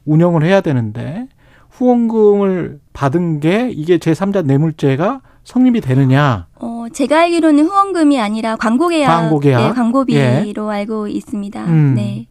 운영을 0.04 0.44
해야 0.44 0.60
되는데 0.60 1.28
후원금을 1.70 2.80
받은 2.92 3.40
게 3.40 3.70
이게 3.70 3.98
제3자 3.98 4.44
뇌물죄가 4.44 5.22
성립이 5.44 5.80
되느냐? 5.80 6.46
어, 6.56 6.86
제가 6.92 7.22
알기로는 7.22 7.66
후원금이 7.66 8.20
아니라 8.20 8.56
광고 8.56 8.88
계약, 8.88 9.08
광고 9.08 9.40
계약, 9.40 9.60
네, 9.60 9.72
광고비로 9.74 10.72
예. 10.72 10.76
알고 10.76 11.08
있습니다. 11.08 11.64
음. 11.64 11.94
네. 11.96 12.26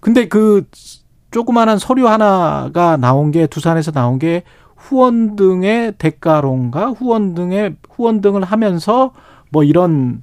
근데 0.00 0.28
그 0.28 0.64
조그마한 1.30 1.78
서류 1.78 2.08
하나가 2.08 2.96
나온 2.96 3.30
게 3.30 3.46
두산에서 3.46 3.90
나온 3.90 4.18
게 4.18 4.44
후원 4.76 5.36
등의 5.36 5.94
대가론가 5.98 6.90
후원 6.90 7.34
등의 7.34 7.76
후원 7.90 8.20
등을 8.20 8.44
하면서 8.44 9.12
뭐 9.50 9.64
이런 9.64 10.22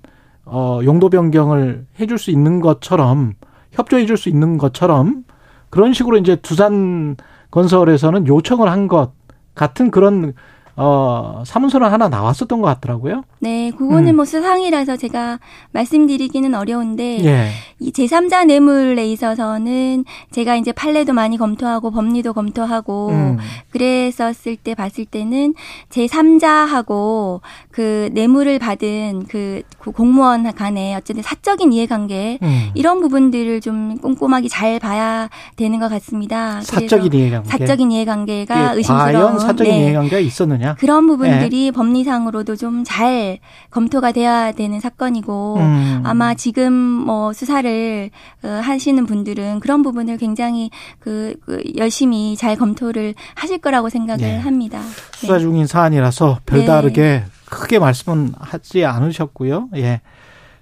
어 0.52 0.80
용도 0.84 1.10
변경을 1.10 1.86
해줄 2.00 2.18
수 2.18 2.32
있는 2.32 2.60
것처럼 2.60 3.34
협조해 3.72 4.06
줄 4.06 4.18
수 4.18 4.30
있는 4.30 4.58
것처럼 4.58 5.24
그런 5.70 5.94
식으로 5.94 6.18
이제 6.18 6.36
두산 6.38 7.16
건설에서는 7.52 8.28
요청을 8.28 8.70
한 8.70 8.88
것 8.88 9.12
같은 9.56 9.92
그런 9.92 10.34
어, 10.82 11.44
사문서는 11.46 11.90
하나 11.90 12.08
나왔었던 12.08 12.62
것 12.62 12.68
같더라고요. 12.68 13.24
네, 13.40 13.72
그거는 13.72 14.14
음. 14.14 14.16
뭐 14.18 14.26
수상이라서 14.26 14.96
제가 14.98 15.40
말씀드리기는 15.72 16.56
어려운데, 16.56 17.24
예. 17.26 17.50
이 17.80 17.92
제3자 17.92 18.46
뇌물에 18.46 19.08
있어서는 19.12 20.06
제가 20.32 20.56
이제 20.56 20.72
판례도 20.72 21.14
많이 21.14 21.38
검토하고 21.38 21.92
법리도 21.92 22.34
검토하고, 22.34 23.10
음. 23.10 23.38
그랬었을 23.72 24.56
때 24.56 24.74
봤을 24.74 25.06
때는 25.06 25.54
제3자하고 25.90 27.42
그 27.72 28.10
뇌물을 28.14 28.58
받은 28.60 29.26
그 29.28 29.62
공무원 29.94 30.52
간에 30.54 30.96
어쨌든 30.96 31.24
사적인 31.24 31.74
이해관계, 31.74 32.40
음. 32.42 32.70
이런 32.74 33.02
부분들을 33.02 33.62
좀 33.62 33.98
꼼꼼하게 33.98 34.48
잘 34.48 34.80
봐야 34.80 35.30
되는 35.56 35.80
것 35.80 35.90
같습니다. 35.90 36.62
사적인 36.62 37.14
이해관계. 37.14 37.50
사적인 37.50 37.92
이해관계가 37.92 38.74
의심스러운. 38.74 39.14
과연 39.14 39.40
사적인 39.40 39.72
네. 39.72 39.80
이해관계가 39.84 40.20
있었느냐? 40.20 40.69
있느냐. 40.70 40.76
그런 40.76 41.08
부분들이 41.08 41.66
네. 41.66 41.72
법리상으로도 41.72 42.56
좀 42.56 42.84
잘 42.90 43.40
검토가 43.70 44.12
돼야 44.12 44.52
되는 44.52 44.80
사건이고 44.80 45.58
음. 45.58 46.02
아마 46.06 46.34
지금 46.34 46.74
뭐 46.74 47.34
수사를 47.34 48.10
어, 48.44 48.48
하시는 48.48 49.06
분들은 49.06 49.60
그런 49.60 49.84
부분을 49.84 50.18
굉장히 50.18 50.72
그, 51.00 51.36
그 51.46 51.62
열심히 51.78 52.36
잘 52.36 52.56
검토를 52.56 53.14
하실 53.36 53.60
거라고 53.60 53.90
생각을 53.90 54.22
네. 54.22 54.38
합니다. 54.38 54.82
수사 55.14 55.34
네. 55.34 55.40
중인 55.40 55.68
사안이라서 55.68 56.40
별다르게 56.46 57.02
네. 57.02 57.26
크게 57.46 57.80
말씀은 57.80 58.34
하지 58.40 58.86
않으셨고요. 58.86 59.70
예. 59.76 60.02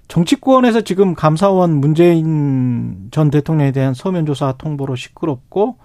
정치권에서 0.08 0.82
지금 0.82 1.14
감사원 1.14 1.74
문재인 1.76 3.08
전 3.10 3.30
대통령에 3.30 3.72
대한 3.72 3.94
서면 3.94 4.26
조사 4.26 4.52
통보로 4.52 4.96
시끄럽고 4.96 5.76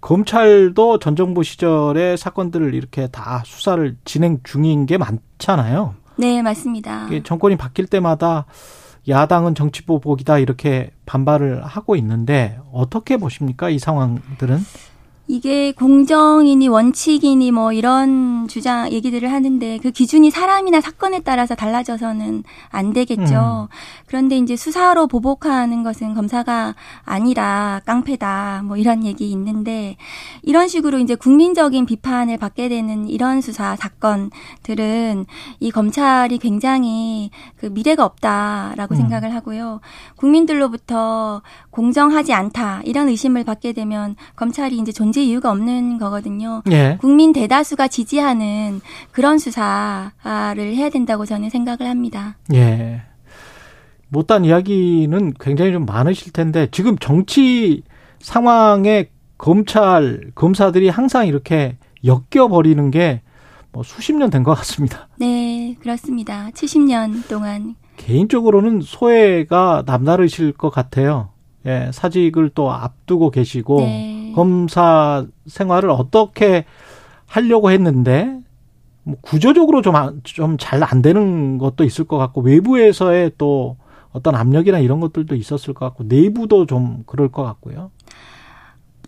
검찰도 0.00 0.98
전 0.98 1.16
정부 1.16 1.42
시절의 1.42 2.16
사건들을 2.16 2.74
이렇게 2.74 3.08
다 3.08 3.42
수사를 3.44 3.96
진행 4.04 4.38
중인 4.42 4.86
게 4.86 4.98
많잖아요. 4.98 5.94
네, 6.16 6.42
맞습니다. 6.42 7.08
정권이 7.24 7.56
바뀔 7.56 7.86
때마다 7.86 8.46
야당은 9.08 9.54
정치 9.54 9.84
보복이다 9.84 10.38
이렇게 10.38 10.90
반발을 11.06 11.64
하고 11.64 11.96
있는데 11.96 12.58
어떻게 12.72 13.16
보십니까? 13.16 13.70
이 13.70 13.78
상황들은? 13.78 14.58
이게 15.30 15.70
공정이니 15.70 16.66
원칙이니 16.66 17.52
뭐 17.52 17.72
이런 17.72 18.48
주장 18.48 18.90
얘기들을 18.90 19.30
하는데 19.30 19.78
그 19.78 19.92
기준이 19.92 20.28
사람이나 20.32 20.80
사건에 20.80 21.20
따라서 21.20 21.54
달라져서는 21.54 22.42
안 22.68 22.92
되겠죠. 22.92 23.68
음. 23.70 23.74
그런데 24.06 24.36
이제 24.36 24.56
수사로 24.56 25.06
보복하는 25.06 25.84
것은 25.84 26.14
검사가 26.14 26.74
아니라 27.04 27.80
깡패다 27.86 28.62
뭐 28.64 28.76
이런 28.76 29.04
얘기 29.04 29.30
있는데 29.30 29.96
이런 30.42 30.66
식으로 30.66 30.98
이제 30.98 31.14
국민적인 31.14 31.86
비판을 31.86 32.36
받게 32.36 32.68
되는 32.68 33.06
이런 33.08 33.40
수사 33.40 33.76
사건들은 33.76 35.26
이 35.60 35.70
검찰이 35.70 36.38
굉장히 36.38 37.30
그 37.56 37.66
미래가 37.66 38.04
없다라고 38.04 38.96
음. 38.96 38.96
생각을 38.96 39.32
하고요. 39.32 39.80
국민들로부터 40.16 41.42
공정하지 41.70 42.32
않다 42.32 42.80
이런 42.84 43.08
의심을 43.08 43.44
받게 43.44 43.74
되면 43.74 44.16
검찰이 44.34 44.76
이제 44.76 44.90
존재 44.90 45.19
이유가 45.26 45.50
없는 45.50 45.98
거거든요. 45.98 46.62
예. 46.70 46.96
국민 47.00 47.32
대다수가 47.32 47.88
지지하는 47.88 48.80
그런 49.12 49.38
수사를 49.38 50.12
해야 50.24 50.90
된다고 50.90 51.24
저는 51.26 51.50
생각을 51.50 51.88
합니다. 51.88 52.36
예. 52.54 53.02
못한 54.08 54.44
이야기는 54.44 55.34
굉장히 55.38 55.72
좀 55.72 55.86
많으실 55.86 56.32
텐데 56.32 56.66
지금 56.72 56.96
정치 56.98 57.82
상황에 58.18 59.08
검찰 59.38 60.20
검사들이 60.34 60.88
항상 60.88 61.26
이렇게 61.26 61.76
엮여 62.04 62.48
버리는 62.48 62.90
게 62.90 63.22
뭐 63.72 63.84
수십 63.84 64.14
년 64.14 64.30
된 64.30 64.42
것 64.42 64.52
같습니다. 64.56 65.06
네, 65.20 65.76
그렇습니다. 65.80 66.50
70년 66.54 67.28
동안 67.28 67.76
개인적으로는 67.98 68.80
소외가 68.80 69.84
남다르실 69.86 70.54
것 70.54 70.70
같아요. 70.70 71.28
예, 71.66 71.90
사직을 71.92 72.50
또 72.54 72.70
앞두고 72.72 73.30
계시고 73.30 73.80
네. 73.80 74.32
검사 74.34 75.26
생활을 75.46 75.90
어떻게 75.90 76.64
하려고 77.26 77.70
했는데 77.70 78.38
뭐 79.02 79.16
구조적으로 79.20 79.82
좀 79.82 79.94
좀 80.24 80.56
잘 80.58 80.82
안 80.82 81.02
되는 81.02 81.58
것도 81.58 81.84
있을 81.84 82.04
것 82.06 82.18
같고 82.18 82.40
외부에서의 82.42 83.32
또 83.38 83.76
어떤 84.12 84.34
압력이나 84.34 84.78
이런 84.78 85.00
것들도 85.00 85.34
있었을 85.36 85.74
것 85.74 85.84
같고 85.86 86.04
내부도 86.04 86.66
좀 86.66 87.02
그럴 87.06 87.28
것 87.30 87.42
같고요. 87.44 87.90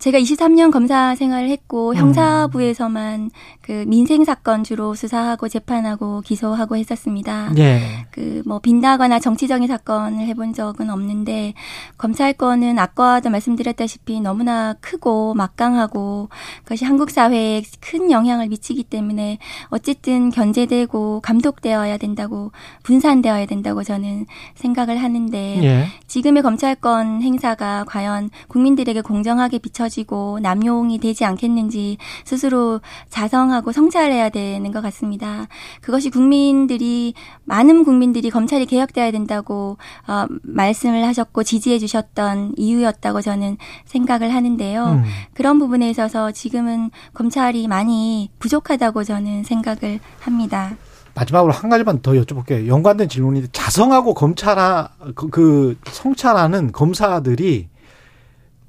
제가 0.02 0.18
23년 0.18 0.72
검사 0.72 1.14
생활을 1.14 1.48
했고 1.48 1.90
음. 1.90 1.94
형사부에서만 1.94 3.30
그 3.60 3.84
민생 3.86 4.24
사건 4.24 4.64
주로 4.64 4.96
수사하고 4.96 5.48
재판하고 5.48 6.22
기소하고 6.22 6.76
했었습니다. 6.76 7.52
예. 7.58 8.04
그뭐 8.10 8.58
빈다거나 8.58 9.20
정치적인 9.20 9.68
사건을 9.68 10.26
해본 10.26 10.54
적은 10.54 10.90
없는데 10.90 11.54
검찰권은 11.98 12.80
아까도 12.80 13.30
말씀드렸다시피 13.30 14.20
너무나 14.20 14.74
크고 14.80 15.34
막강하고 15.34 16.30
그것이 16.64 16.84
한국 16.84 17.10
사회에 17.10 17.62
큰 17.78 18.10
영향을 18.10 18.48
미치기 18.48 18.82
때문에 18.82 19.38
어쨌든 19.68 20.30
견제되고 20.30 21.20
감독되어야 21.20 21.96
된다고 21.98 22.50
분산되어야 22.82 23.46
된다고 23.46 23.84
저는 23.84 24.26
생각을 24.56 24.96
하는데 25.00 25.62
예. 25.62 25.86
지금의 26.08 26.42
검찰권 26.42 27.22
행사가 27.22 27.84
과연 27.86 28.30
국민들에게 28.48 29.00
공정하게 29.02 29.58
비춰 29.58 29.88
이루어지고 29.92 30.38
남용이 30.40 30.98
되지 30.98 31.24
않겠는지 31.24 31.98
스스로 32.24 32.80
자성하고 33.10 33.72
성찰해야 33.72 34.30
되는 34.30 34.72
것 34.72 34.80
같습니다. 34.82 35.46
그것이 35.80 36.10
국민들이 36.10 37.14
많은 37.44 37.84
국민들이 37.84 38.30
검찰이 38.30 38.66
개혁돼야 38.66 39.10
된다고 39.10 39.76
어, 40.06 40.26
말씀을 40.42 41.04
하셨고 41.04 41.42
지지해 41.42 41.78
주셨던 41.78 42.54
이유였다고 42.56 43.20
저는 43.20 43.58
생각을 43.84 44.34
하는데요. 44.34 44.84
음. 44.84 45.04
그런 45.34 45.58
부분에 45.58 45.90
있어서 45.90 46.32
지금은 46.32 46.90
검찰이 47.14 47.68
많이 47.68 48.30
부족하다고 48.38 49.04
저는 49.04 49.44
생각을 49.44 50.00
합니다. 50.20 50.76
마지막으로 51.14 51.52
한 51.52 51.68
가지만 51.68 52.00
더 52.00 52.12
여쭤볼게요. 52.12 52.66
연관된 52.66 53.08
질문인데 53.10 53.48
자성하고 53.52 54.14
검찰하 54.14 54.88
그, 55.14 55.28
그 55.28 55.76
성찰하는 55.84 56.72
검사들이 56.72 57.68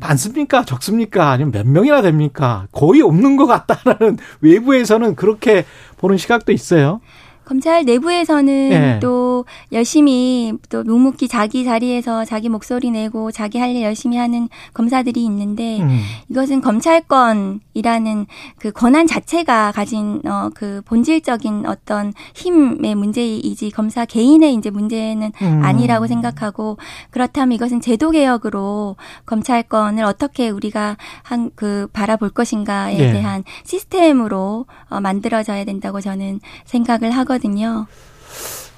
많습니까? 0.04 0.64
적습니까? 0.66 1.32
아니면 1.32 1.52
몇 1.52 1.68
명이나 1.68 2.02
됩니까? 2.02 2.68
거의 2.72 3.02
없는 3.02 3.38
것 3.38 3.46
같다라는 3.46 4.18
외부에서는 4.42 5.16
그렇게 5.16 5.66
보는 5.98 6.18
시각도 6.18 6.52
있어요. 6.52 7.02
검찰 7.46 7.84
내부에서는 7.86 8.46
네. 8.70 9.00
또 9.02 9.46
열심히 9.72 10.54
또 10.70 10.84
묵묵히 10.84 11.28
자기 11.28 11.64
자리에서 11.66 12.26
자기 12.26 12.50
목소리 12.50 12.92
내고 12.92 13.32
자기 13.32 13.60
할 13.60 13.74
일 13.74 13.82
열심히 13.82 14.18
하는 14.18 14.50
검사들이 14.76 15.24
있는데 15.26 15.80
음. 15.82 16.00
이것은 16.30 16.62
검찰권이라는 16.62 18.26
그 18.60 18.72
권한 18.72 19.08
자체가 19.08 19.72
가진 19.72 20.22
어 20.26 20.50
그 20.54 20.82
본질적인 20.86 21.66
어떤 21.66 22.14
힘의 22.36 22.94
문제이지 22.96 23.72
검사 23.72 24.06
개인의 24.06 24.54
이제 24.54 24.70
문제는 24.70 25.32
음. 25.42 25.62
아니라고 25.64 26.06
생각하고 26.08 26.78
그렇다면 27.10 27.54
이것은 27.56 27.82
제도 27.82 28.12
개혁으로 28.12 28.96
검찰권을 29.26 30.04
어떻게 30.04 30.50
우리가 30.50 30.98
한 31.24 31.50
그 31.56 31.88
바라볼 31.94 32.30
것인가에 32.30 32.98
네. 32.98 33.12
대한 33.14 33.44
시스템으로 33.64 34.66
어 34.90 35.00
만들어져야 35.00 35.66
된다고 35.66 36.02
저는 36.02 36.40
생각을 36.66 37.12
하고 37.12 37.33
하거든요. 37.34 37.88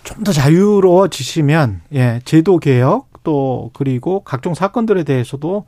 좀 0.04 0.24
더 0.24 0.32
자유로워지시면 0.32 1.82
예, 1.94 2.22
제도 2.26 2.58
개혁 2.60 3.08
또 3.24 3.72
그리고 3.74 4.22
각종 4.24 4.54
사건들에 4.54 5.04
대해서도 5.04 5.66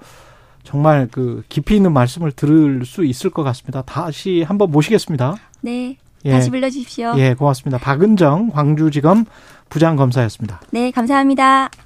정말 0.64 1.08
그 1.12 1.44
깊이 1.50 1.76
있는 1.76 1.92
말씀을 1.92 2.32
들을 2.32 2.86
수 2.86 3.04
있을 3.04 3.30
것 3.30 3.44
같습니다. 3.44 3.82
다시 3.82 4.44
한번 4.44 4.70
모시겠습니다. 4.72 5.36
네. 5.62 5.98
예. 6.26 6.32
다시 6.32 6.50
불러주십시오. 6.50 7.16
예, 7.18 7.34
고맙습니다. 7.34 7.78
박은정 7.78 8.50
광주지검 8.52 9.26
부장검사였습니다. 9.70 10.62
네, 10.72 10.92
감사합니다. 10.92 11.70